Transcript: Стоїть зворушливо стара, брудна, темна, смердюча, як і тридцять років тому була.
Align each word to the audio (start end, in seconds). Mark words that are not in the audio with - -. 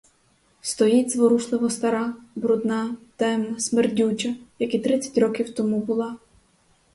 Стоїть 0.61 1.09
зворушливо 1.11 1.69
стара, 1.69 2.13
брудна, 2.35 2.97
темна, 3.15 3.59
смердюча, 3.59 4.35
як 4.59 4.73
і 4.73 4.79
тридцять 4.79 5.17
років 5.17 5.53
тому 5.55 5.77
була. 5.79 6.17